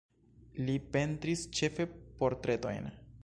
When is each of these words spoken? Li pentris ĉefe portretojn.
Li 0.69 0.77
pentris 0.95 1.45
ĉefe 1.59 1.87
portretojn. 2.23 2.89